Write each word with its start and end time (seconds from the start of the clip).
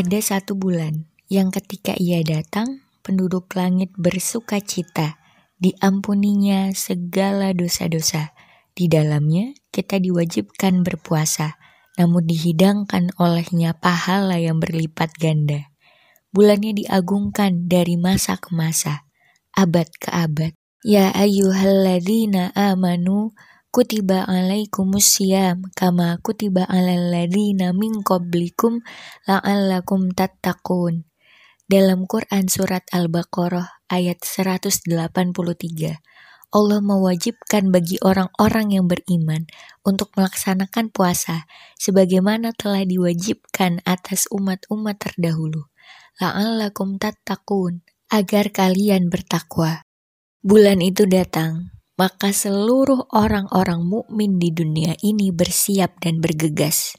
Ada 0.00 0.40
satu 0.40 0.56
bulan 0.56 1.12
yang 1.28 1.52
ketika 1.52 1.92
ia 1.92 2.24
datang, 2.24 2.80
penduduk 3.04 3.52
langit 3.52 3.92
bersuka 4.00 4.56
cita, 4.56 5.20
diampuninya 5.60 6.72
segala 6.72 7.52
dosa-dosa. 7.52 8.32
Di 8.72 8.88
dalamnya 8.88 9.52
kita 9.68 10.00
diwajibkan 10.00 10.88
berpuasa, 10.88 11.60
namun 12.00 12.24
dihidangkan 12.24 13.12
olehnya 13.20 13.76
pahala 13.76 14.40
yang 14.40 14.56
berlipat 14.56 15.12
ganda. 15.20 15.68
Bulannya 16.32 16.80
diagungkan 16.80 17.68
dari 17.68 18.00
masa 18.00 18.40
ke 18.40 18.56
masa, 18.56 19.04
abad 19.52 19.84
ke 20.00 20.08
abad. 20.08 20.56
Ya 20.80 21.12
ayyuhalladzina 21.12 22.56
amanu 22.56 23.36
kutiba 23.70 24.26
alaikumus 24.26 25.14
syiyam 25.14 25.62
kama 25.78 26.18
kutiba 26.26 26.66
alal 26.66 27.14
ladzina 27.14 27.70
min 27.70 28.02
qablikum 28.02 28.82
la'allakum 29.30 30.10
tattaqun. 30.10 31.06
Dalam 31.70 32.10
Quran 32.10 32.50
surat 32.50 32.82
Al-Baqarah 32.90 33.86
ayat 33.86 34.26
183, 34.26 34.90
Allah 36.50 36.80
mewajibkan 36.82 37.70
bagi 37.70 38.02
orang-orang 38.02 38.74
yang 38.74 38.90
beriman 38.90 39.46
untuk 39.86 40.10
melaksanakan 40.18 40.90
puasa 40.90 41.46
sebagaimana 41.78 42.50
telah 42.58 42.82
diwajibkan 42.82 43.86
atas 43.86 44.26
umat-umat 44.34 44.98
terdahulu. 44.98 45.70
La'allakum 46.18 46.98
tattaqun, 46.98 47.86
agar 48.10 48.50
kalian 48.50 49.06
bertakwa. 49.06 49.86
Bulan 50.42 50.82
itu 50.82 51.06
datang, 51.06 51.70
maka 52.00 52.32
seluruh 52.32 53.12
orang-orang 53.12 53.84
mukmin 53.84 54.40
di 54.40 54.48
dunia 54.56 54.96
ini 55.04 55.28
bersiap 55.36 56.00
dan 56.00 56.24
bergegas. 56.24 56.96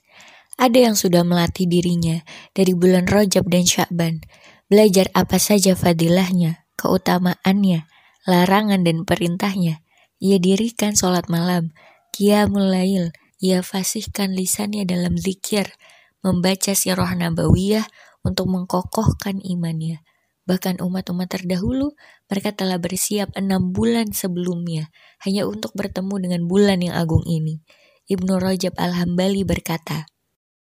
Ada 0.62 0.94
yang 0.94 0.94
sudah 0.94 1.26
melatih 1.26 1.66
dirinya 1.66 2.22
dari 2.54 2.78
bulan 2.78 3.10
Rajab 3.10 3.50
dan 3.50 3.66
Syakban, 3.66 4.22
belajar 4.70 5.10
apa 5.18 5.42
saja 5.42 5.74
fadilahnya, 5.74 6.70
keutamaannya, 6.78 7.90
larangan 8.30 8.86
dan 8.86 9.02
perintahnya. 9.02 9.82
Ia 10.22 10.38
dirikan 10.38 10.94
sholat 10.94 11.34
malam, 11.34 11.74
qiyamul 12.14 12.70
lail, 12.70 13.10
ia 13.42 13.66
fasihkan 13.66 14.38
lisannya 14.38 14.86
dalam 14.86 15.18
zikir, 15.18 15.74
membaca 16.22 16.78
sirah 16.78 17.18
nabawiyah 17.18 17.90
untuk 18.22 18.54
mengkokohkan 18.54 19.42
imannya. 19.42 20.06
Bahkan 20.52 20.84
umat-umat 20.84 21.32
terdahulu, 21.32 21.96
mereka 22.28 22.52
telah 22.52 22.76
bersiap 22.76 23.32
enam 23.40 23.72
bulan 23.72 24.12
sebelumnya 24.12 24.92
hanya 25.24 25.48
untuk 25.48 25.72
bertemu 25.80 26.28
dengan 26.28 26.42
bulan 26.44 26.84
yang 26.84 26.92
agung 26.92 27.24
ini. 27.24 27.64
Ibnu 28.12 28.36
Rajab 28.36 28.76
Al-Hambali 28.76 29.48
berkata, 29.48 30.04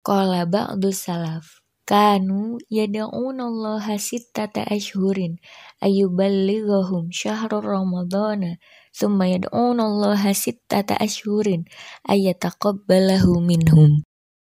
Qala 0.02 0.50
ba'du 0.50 0.90
salaf, 0.90 1.62
kanu 1.86 2.58
yada'un 2.74 3.38
Allah 3.38 3.86
sittata 4.02 4.66
ashhurin 4.66 5.38
ayuballighahum 5.78 7.14
syahrul 7.14 7.62
ramadana 7.62 8.58
thumma 8.90 9.30
yad'un 9.30 9.78
Allah 9.78 10.26
sittata 10.34 10.98
ashhurin 10.98 11.70
ayataqabbalahu 12.10 13.46
minhum. 13.46 14.02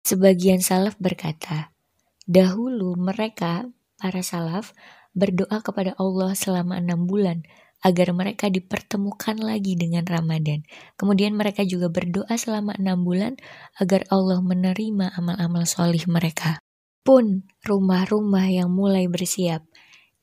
Sebagian 0.08 0.64
salaf 0.64 0.96
berkata, 0.96 1.76
dahulu 2.24 2.96
mereka, 2.96 3.68
para 3.98 4.22
salaf, 4.22 4.72
berdoa 5.12 5.60
kepada 5.60 5.98
Allah 5.98 6.32
selama 6.38 6.78
enam 6.78 7.04
bulan 7.04 7.42
agar 7.82 8.10
mereka 8.10 8.50
dipertemukan 8.50 9.38
lagi 9.38 9.78
dengan 9.78 10.02
Ramadan. 10.02 10.66
Kemudian 10.98 11.34
mereka 11.38 11.62
juga 11.62 11.86
berdoa 11.90 12.34
selama 12.34 12.74
enam 12.74 13.06
bulan 13.06 13.38
agar 13.78 14.06
Allah 14.10 14.42
menerima 14.42 15.14
amal-amal 15.14 15.62
solih 15.66 16.02
mereka. 16.10 16.58
Pun 17.06 17.46
rumah-rumah 17.62 18.50
yang 18.50 18.74
mulai 18.74 19.06
bersiap, 19.06 19.62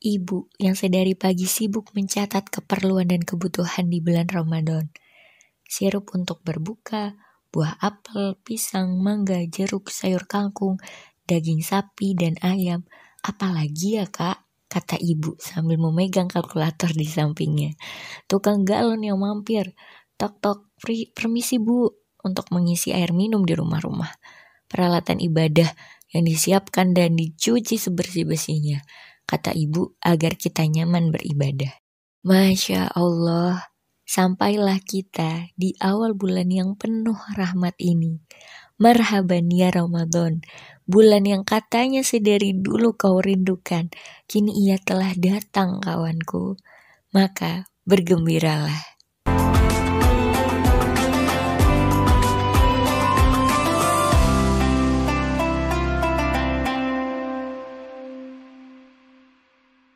ibu 0.00 0.52
yang 0.60 0.76
sedari 0.76 1.16
pagi 1.16 1.48
sibuk 1.48 1.96
mencatat 1.96 2.52
keperluan 2.52 3.08
dan 3.08 3.24
kebutuhan 3.24 3.88
di 3.88 4.04
bulan 4.04 4.28
Ramadan. 4.28 4.92
Sirup 5.66 6.12
untuk 6.14 6.44
berbuka, 6.46 7.16
buah 7.50 7.80
apel, 7.80 8.38
pisang, 8.44 9.00
mangga, 9.00 9.40
jeruk, 9.48 9.90
sayur 9.90 10.28
kangkung, 10.28 10.78
daging 11.26 11.64
sapi, 11.64 12.14
dan 12.14 12.38
ayam. 12.44 12.86
Apalagi 13.26 13.98
ya 13.98 14.06
kak? 14.06 14.46
kata 14.66 14.98
ibu 14.98 15.38
sambil 15.38 15.78
memegang 15.78 16.26
kalkulator 16.26 16.90
di 16.90 17.06
sampingnya. 17.06 17.78
Tukang 18.26 18.66
galon 18.66 19.00
yang 19.00 19.16
mampir, 19.16 19.72
tok-tok, 20.18 20.68
permisi 21.14 21.56
bu, 21.62 21.86
untuk 22.26 22.50
mengisi 22.50 22.90
air 22.90 23.14
minum 23.14 23.46
di 23.46 23.54
rumah-rumah. 23.54 24.10
Peralatan 24.66 25.22
ibadah 25.22 25.70
yang 26.10 26.26
disiapkan 26.26 26.90
dan 26.90 27.14
dicuci 27.14 27.78
sebersih-bersihnya, 27.78 28.82
kata 29.24 29.54
ibu 29.54 29.94
agar 30.02 30.34
kita 30.34 30.66
nyaman 30.66 31.14
beribadah. 31.14 31.70
Masya 32.26 32.90
Allah, 32.90 33.70
sampailah 34.02 34.82
kita 34.82 35.54
di 35.54 35.78
awal 35.78 36.18
bulan 36.18 36.50
yang 36.50 36.74
penuh 36.74 37.16
rahmat 37.38 37.78
ini. 37.78 38.18
Marhaban 38.76 39.48
ya 39.48 39.70
Ramadan, 39.70 40.42
bulan 40.86 41.26
yang 41.26 41.42
katanya 41.42 42.00
sedari 42.06 42.54
dulu 42.54 42.94
kau 42.94 43.18
rindukan, 43.20 43.90
kini 44.30 44.54
ia 44.66 44.78
telah 44.80 45.12
datang 45.18 45.82
kawanku. 45.82 46.56
Maka 47.12 47.68
bergembiralah. 47.84 48.95